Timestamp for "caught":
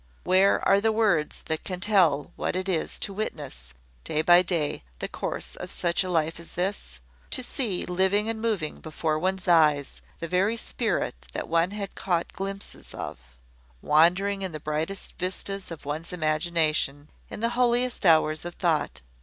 11.93-12.33